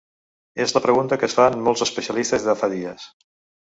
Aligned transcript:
És 0.65 0.73
la 0.77 0.81
pregunta 0.85 1.19
que 1.25 1.29
es 1.33 1.37
fan 1.41 1.61
molts 1.69 1.87
especialistes 1.89 2.51
de 2.51 2.61
fa 2.65 2.75
dies. 2.79 3.11